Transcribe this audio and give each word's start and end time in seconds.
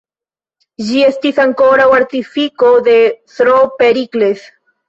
Ĝi 0.87 1.03
estis 1.07 1.41
ankoraŭ 1.43 1.87
artifiko 1.97 2.73
de 2.91 2.97
S-ro 3.35 3.63
Perikles. 3.83 4.51